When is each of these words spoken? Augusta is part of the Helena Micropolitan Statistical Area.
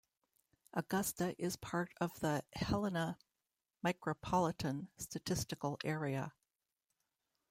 Augusta 0.73 1.35
is 1.37 1.55
part 1.57 1.93
of 2.01 2.19
the 2.21 2.43
Helena 2.55 3.19
Micropolitan 3.85 4.87
Statistical 4.97 5.77
Area. 5.85 6.33